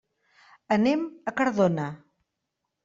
Anem 0.77 1.05
a 1.33 1.37
Cardona. 1.43 1.87